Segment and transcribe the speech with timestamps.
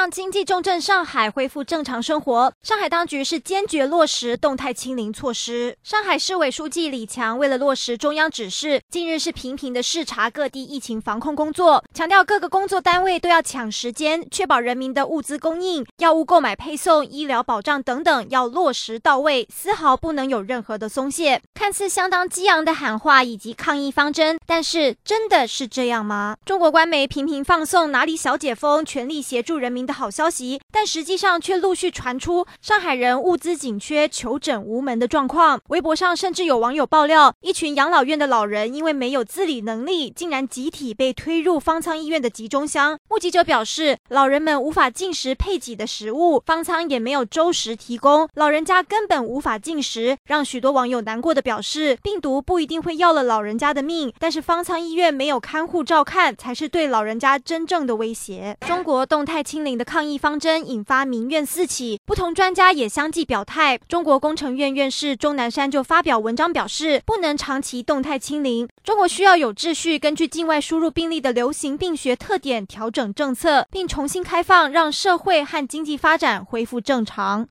[0.00, 5.76] 让经济重镇上海恢复正常生活，上海当局是坚决落实动态清零措施。
[5.82, 21.42] 上海市委书记李强为了落实中央指示，近日是频频的视察各地疫情防控工作，强调各个工作单位都要抢时间，确保人民的物资供应、药物购买配送、医疗保障等等要落实到位，丝毫不能有任何的松懈。
[21.52, 26.36] 看似相当激昂的喊话以及抗疫方针，但是真的是这样吗？
[26.44, 35.60] 中国官媒频频放送哪里小解封，全力协助人民的好消息，但实际上却陆续传出上海人物资紧缺、求诊无门的状况。
[35.68, 42.98] 微博上甚至有网友爆料，一群养老院的老人因为没有自理能力，竟然集体被推入方舱医院的集中箱。
[43.10, 58.56] 目击者表示，老人们无法进食配给的食物，方舱也没有粥食提供，老人家根本无法进食，让许多网友难过的表示，病毒不一定会要了老人家的命，但是方舱医院没有看护照看，才是对老人家真正的威胁。
[58.60, 63.76] 中国动态清零的抗疫方针引发民怨四起，不同专家也相继表态。
[63.88, 77.46] 中国工程院院士钟南山就发表文章表示，不能长期动态清零，中国需要有秩序，根据境外输入病例的流行病学特点调整等政策，并重新开放，让社会和经济发展恢复正常。